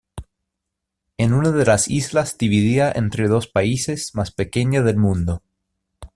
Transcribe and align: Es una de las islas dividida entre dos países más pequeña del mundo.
Es 1.15 1.29
una 1.29 1.51
de 1.51 1.63
las 1.63 1.87
islas 1.87 2.35
dividida 2.39 2.91
entre 2.91 3.27
dos 3.27 3.45
países 3.47 4.15
más 4.15 4.31
pequeña 4.31 4.81
del 4.81 4.97
mundo. 4.97 5.43